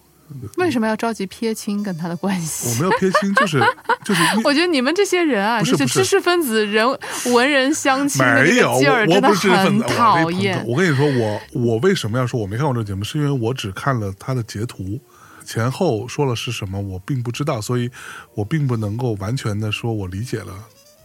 [0.58, 2.70] 为什么要着急撇清跟他的关系？
[2.70, 3.60] 我没有撇清，就是
[4.04, 6.86] 就是我觉得你们这些人啊，就是知识分子、人
[7.34, 10.64] 文人相亲没有，个劲儿，我我真的不是很讨厌。
[10.68, 15.00] 我跟你说，我我为什么要说我没看过这个节目，是因为我只看了他的截图，
[15.46, 17.90] 前后说了是什么，我并不知道，所以
[18.34, 20.54] 我并不能够完全的说我理解了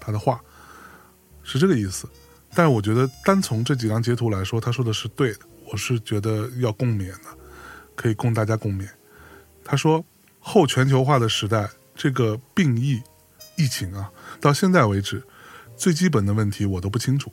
[0.00, 0.40] 他的话，
[1.42, 2.08] 是这个意思。
[2.54, 5.38] 但是我觉得单从这几张截图来说，他说的是对的，
[5.70, 7.28] 我是觉得要共勉的，
[7.94, 8.87] 可以供大家共勉。
[9.64, 10.05] 他说，
[10.40, 13.03] 后全球化的时代，这个病疫
[13.57, 15.22] 疫情啊，到现在为止，
[15.77, 17.33] 最基本的问题我都不清楚。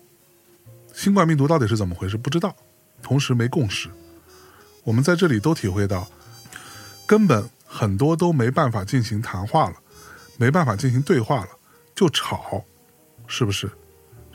[0.94, 2.18] 新冠病毒到底是怎么回事？
[2.18, 2.56] 不知道，
[3.02, 3.90] 同时没共识。
[4.84, 6.08] 我们在这里都体会到，
[7.06, 9.76] 根本很多都没办法进行谈话了，
[10.38, 11.50] 没办法进行对话了，
[11.96, 12.64] 就吵，
[13.28, 13.70] 是不是？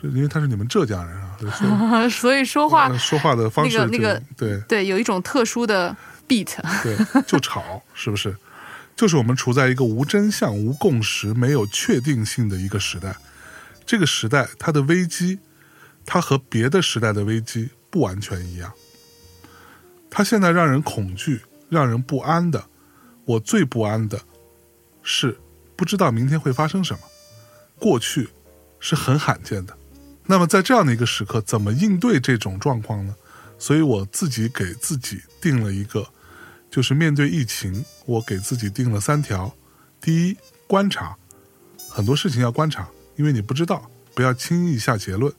[0.01, 5.95] 这因为他是你们浙江人啊，所以说 所以说话呃说话的方式就那个那个对对有一种特殊的
[6.27, 8.35] beat，对，就吵，是不是？
[8.95, 13.15] 就是我们处在一个无真相、无共识、没有确定性的一个时代。
[13.85, 15.39] 这个时代，它的危机，
[16.05, 18.71] 它和别的时代的危机不完全一样。
[20.09, 22.65] 它现在让人恐惧、让人不安的，
[23.25, 24.21] 我最不安的
[25.03, 25.37] 是
[25.75, 26.99] 不知道明天会发生什么。
[27.77, 28.29] 过去
[28.79, 29.77] 是很罕见的。
[30.25, 33.13] 那么在这样的一个时刻，怎么应对这种状况呢？
[33.59, 36.07] 所以我自己给自己定了一个，
[36.75, 39.55] 就是面对疫情，我给自己定了三条：
[40.01, 41.15] 第一，观察，
[41.89, 45.31] 很多事情要观察，因为你不知道，不要轻易下结论；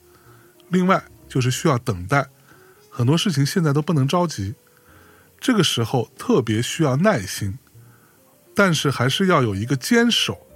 [0.70, 2.26] 另外就是需要等待，
[2.88, 4.54] 很多事情现在都不能着急，
[5.38, 7.58] 这个时候特别需要耐心，
[8.54, 10.46] 但是还是要有一个坚守，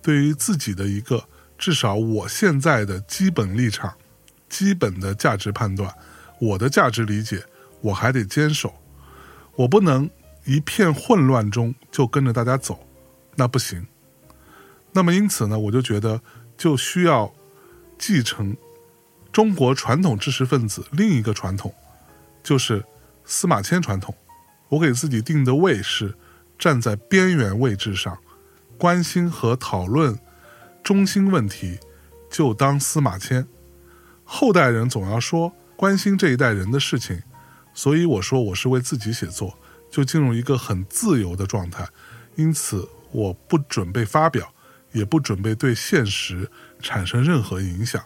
[0.00, 1.24] 对于自己的一个
[1.58, 3.92] 至少我现在的基本立场、
[4.48, 5.92] 基本的价值判断。
[6.38, 7.42] 我的价值理解，
[7.80, 8.72] 我还得坚守，
[9.56, 10.08] 我不能
[10.44, 12.86] 一片混乱中就跟着大家走，
[13.36, 13.86] 那不行。
[14.92, 16.20] 那么因此呢，我就觉得
[16.56, 17.32] 就需要
[17.98, 18.56] 继承
[19.32, 21.74] 中国传统知识分子另一个传统，
[22.42, 22.84] 就是
[23.24, 24.14] 司马迁传统。
[24.68, 26.14] 我给自己定的位是
[26.58, 28.18] 站在边缘位置上，
[28.78, 30.18] 关心和讨论
[30.82, 31.78] 中心问题，
[32.30, 33.46] 就当司马迁。
[34.24, 35.52] 后代人总要说。
[35.76, 37.22] 关心这一代人的事情，
[37.72, 39.58] 所以我说我是为自己写作，
[39.90, 41.88] 就进入一个很自由的状态，
[42.36, 44.52] 因此我不准备发表，
[44.92, 46.50] 也不准备对现实
[46.80, 48.04] 产生任何影响，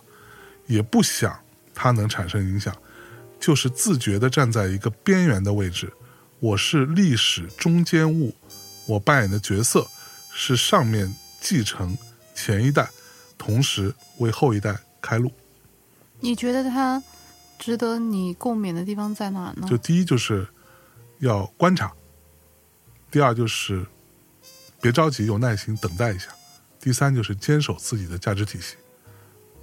[0.66, 1.38] 也不想
[1.75, 2.75] 它能产生影响，
[3.38, 5.92] 就是自觉地站在一个边缘的位置，
[6.40, 8.35] 我是历史中间物，
[8.87, 9.87] 我扮演的角色
[10.33, 11.96] 是上面继承
[12.35, 12.88] 前一代，
[13.37, 15.31] 同时为后一代开路。
[16.21, 17.02] 你觉得他？
[17.56, 19.67] 值得你共勉的地方在哪呢？
[19.71, 20.46] 就第一就是
[21.19, 21.92] 要观察，
[23.10, 23.85] 第二就是
[24.81, 26.29] 别着急，有耐心等待一下，
[26.81, 28.77] 第三就是坚守自己的价值体系，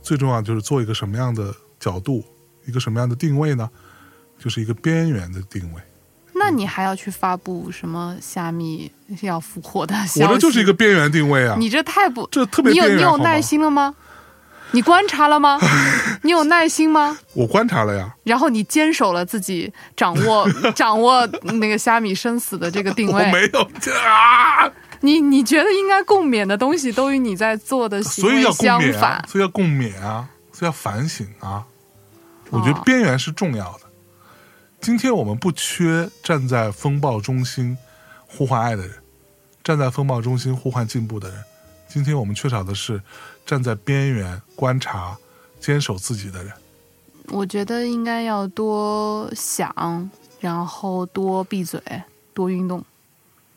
[0.01, 2.23] 最重要就是做一个什么样的角度，
[2.65, 3.69] 一个什么样的定位呢？
[4.39, 5.81] 就是一个边缘的定位。
[6.33, 8.91] 那你还要去发布什么虾米
[9.21, 10.23] 要复活的消息？
[10.23, 11.55] 我这就是一个边缘定位啊！
[11.59, 13.93] 你这太不，这特别你有你有耐心了吗？
[14.71, 15.59] 你观察了吗？
[16.23, 17.17] 你有耐心吗？
[17.33, 18.15] 我观察了呀。
[18.23, 23.25] 然后你坚守了自己掌握 掌握那个虾米生死的这个定位。
[23.25, 23.61] 我没有
[24.05, 24.71] 啊！
[25.01, 29.23] 你你觉得应该共勉的东西，都与你在做的行为相反，。
[29.27, 31.65] 所以要共勉啊，所以要反省啊。
[32.51, 33.79] 我觉得边缘是重要的。
[34.79, 37.77] 今天我们不缺站在风暴中心
[38.27, 38.95] 呼唤爱的人，
[39.63, 41.43] 站在风暴中心呼唤进步的人。
[41.87, 43.01] 今天我们缺少的是
[43.45, 45.17] 站在边缘观察、
[45.61, 46.51] 坚守自己的人。
[47.27, 50.09] 我觉得应该要多想，
[50.41, 51.79] 然后多闭嘴，
[52.33, 52.83] 多运动。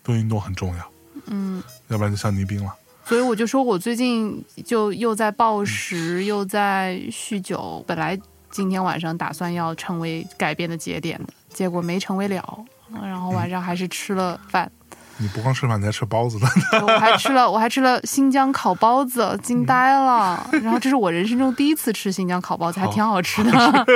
[0.04, 0.90] 多运动很重要，
[1.26, 2.72] 嗯，要不然就像倪斌了。
[3.06, 7.82] 所以我就说我最近就又在暴食，又在酗酒。
[7.86, 8.18] 本来
[8.50, 12.64] 今天晚上打算要成为改变的节点的，结果没成为了。
[13.02, 14.70] 然后晚上还是吃了饭，
[15.18, 16.48] 你不光吃饭，你还吃包子呢。
[16.82, 20.46] 我还吃了我还吃了新疆烤包子，惊呆了。
[20.62, 23.50] 然后这是我人生中第一次吃新疆烤包子，还挺好吃的。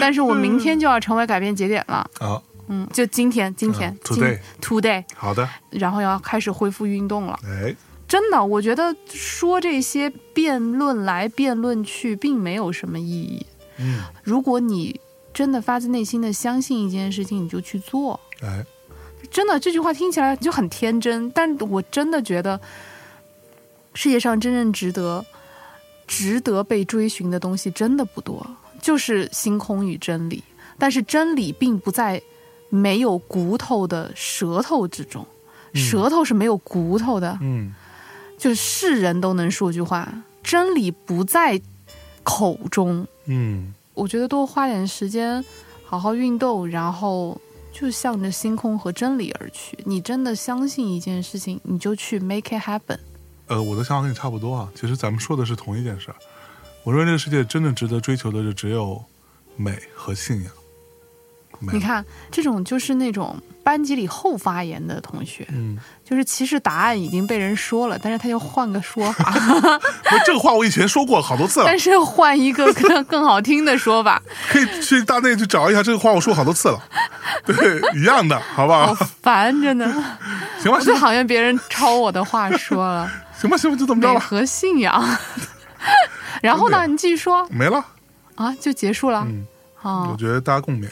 [0.00, 2.08] 但是我明天就要成为改变节点了。
[2.20, 7.38] 啊，嗯，就今天，今天、嗯今 today today，好的，然后要开始恢复运动了。
[7.44, 7.74] 哎，
[8.08, 13.44] 真的，我觉得说这些辩论来辩论去，并没有什么意义。
[13.78, 14.98] 嗯，如果你
[15.34, 18.18] 真的发自内心的相信一件事情，你就去做。
[18.42, 18.64] 哎，
[19.30, 22.60] 真的，这句话听起来就很天真，但我真的觉得，
[23.94, 25.24] 世界上真正值得、
[26.06, 28.46] 值得被追寻的东西真的不多，
[28.80, 30.42] 就是星空与真理。
[30.78, 32.20] 但是真理并不在
[32.68, 35.26] 没有骨头的舌头之中，
[35.72, 37.38] 舌头是没有骨头的。
[37.40, 37.72] 嗯，
[38.36, 40.06] 就是是人都能说句话，
[40.42, 41.58] 真理不在
[42.22, 43.06] 口中。
[43.24, 45.42] 嗯，我觉得多花点时间，
[45.84, 47.40] 好好运动，然后
[47.78, 49.78] 就向着星空和真理而去。
[49.84, 52.98] 你真的相信一件事情，你就去 make it happen。
[53.48, 54.72] 呃，我的想法跟你差不多啊。
[54.74, 56.16] 其实咱们说的是同一件事儿。
[56.84, 59.04] 我认为这个世界真的值得追求的，就只有
[59.56, 60.52] 美和信仰。
[61.60, 69.32] 美你，看，这种就是那种班级里后发言的同学，嗯，就是其实答案已经被人说了，但是他就换个说法，
[70.04, 76.82] 不，这个话我以前说过好多次了但，是换一个更更好听的说法，可以去大内去找一下这个话，我说好多次了，
[77.44, 77.54] 对，
[77.98, 79.06] 一样的，好不好好？
[79.22, 79.86] 烦着呢。
[80.60, 83.10] 行吧，我最讨厌别人抄我的话说了。
[83.38, 85.18] 行吧，行吧，就这么着了，美和信仰。
[86.42, 87.84] 然后呢，你继续说没了。
[88.34, 89.26] 啊，就结束了。
[89.26, 89.46] 嗯，
[89.82, 90.88] 啊我，觉得大家共勉。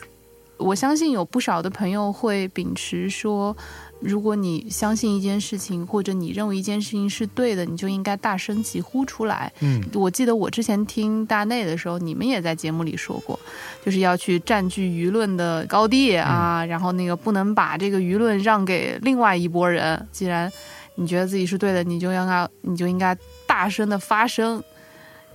[0.57, 3.57] 我相信有不少的朋友会秉持说，
[4.01, 9.53] 如果你相信一件事情，或者你认为一件事情是对的，你就应该大声疾呼出来。
[9.61, 13.39] 嗯我记得我之前听大内的时候，你们也在节目里说过，
[13.85, 20.07] 就是要去占据舆论的高地啊，然后那个不能把这个舆论让给另外一拨人。
[20.13, 20.51] 既然
[20.95, 24.63] 你觉得自己是对的，你就应该你就应该大声的发声，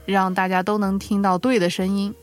[0.06, 2.16] 让大家都能听到对的声音。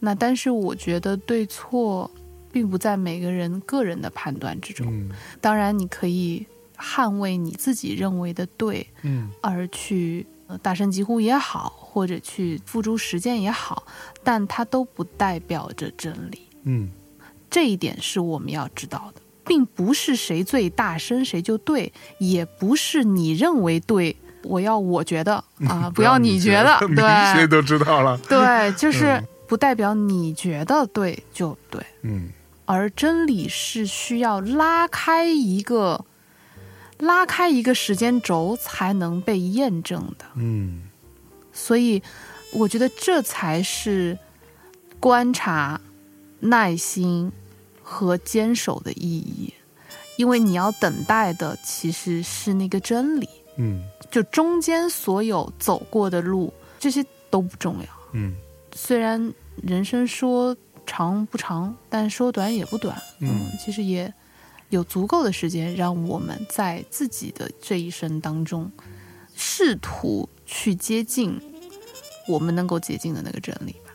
[0.00, 2.10] 那但是我觉得对错
[2.54, 4.86] 并不在每个人个人的判断之中。
[4.86, 6.46] 嗯当然，你可以
[6.78, 13.84] 捍卫你自己认为的对，嗯而去呃大声疾呼也好，或者去付诸实践也好，
[14.22, 16.38] 但它都不代表着真理。
[16.62, 16.88] 嗯
[17.50, 28.16] 这一点是我们要知道的，并不是谁最大声谁就对，也不是你认为对，我要我觉得 啊，不要你觉得， 对谁对都知道了。
[28.28, 31.84] 对，就是嗯不代表你觉得对就对。
[32.02, 32.30] 嗯
[32.66, 36.04] 而真理是需要拉开一个
[36.98, 40.88] 拉开一个时间轴才能被验证的，嗯
[41.52, 42.02] 所以
[42.52, 44.18] 我觉得这才是
[44.98, 45.80] 观察、
[46.40, 47.30] 耐心
[47.82, 49.52] 和坚守的意义，
[50.16, 57.88] 因为你要等待的其实是那个真理，嗯就中间所有走过的路，这些都不重要。
[58.12, 58.34] 嗯
[58.74, 60.56] 虽然人生说
[60.86, 63.00] 长不长，但说短也不短。
[63.20, 64.12] 嗯其实也
[64.70, 68.70] 有足够的时间让我们在自己的这一生当中，
[69.36, 71.40] 试图去接近
[72.26, 73.92] 我们能够接近的那个真理吧。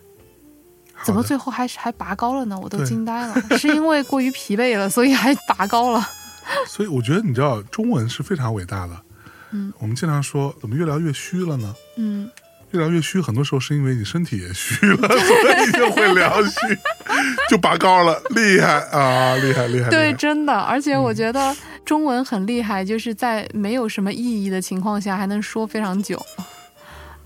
[1.03, 2.59] 怎么最后还是还拔高了呢？
[2.61, 6.09] 我都惊呆了，是因为过于疲惫了，所以还拔高了。
[6.67, 9.01] 所以我觉得你知道，中文是非常伟大的。
[9.51, 11.75] 嗯，我们经常说，怎么越聊越虚了呢？
[11.97, 12.29] 嗯，
[12.71, 16.57] 越聊越虚，很多时候是因为你身体也虚了， 所以就会聊虚，
[17.49, 19.89] 就拔高了，厉害啊，厉害厉害！
[19.89, 26.23] 对，真的，而且嗯我觉得中文很厉害，就是在没有什么意义的情况下还能说非常久，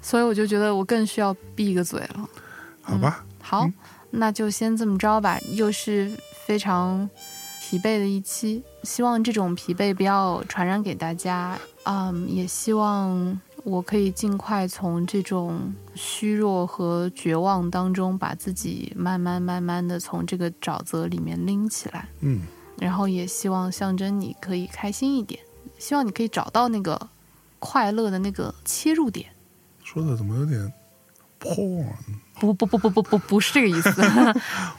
[0.01, 2.29] 所以我就觉得我更需要闭个嘴了。
[2.81, 3.73] 好吧，好，嗯
[4.11, 5.39] 那就先这么着吧。
[5.53, 6.11] 又是
[6.45, 7.09] 非常
[7.59, 11.57] 疲惫的一期，希望这种疲惫不要传染给大家。
[11.85, 22.07] 嗯，也希望我可以尽快从这种虚弱和绝望当中，把自己慢慢慢慢的从这个沼泽里面拎起来。
[22.19, 22.41] 嗯，
[22.77, 25.39] 然后也希望象征你可以开心一点，
[25.77, 27.09] 希望你可以找到那个
[27.59, 29.27] 快乐的那个切入点。
[29.81, 30.73] 说的怎么有点
[31.39, 31.85] porn
[32.39, 33.89] 不不不不不不不是这个意思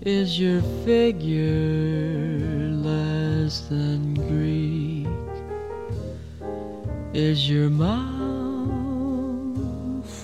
[0.00, 2.40] Is your figure
[2.72, 5.06] less than Greek?
[7.14, 8.02] Is your mouth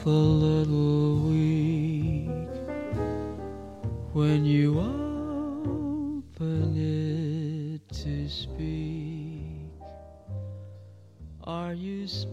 [0.05, 2.51] a little weak
[4.13, 5.02] when you open
[12.03, 12.32] you.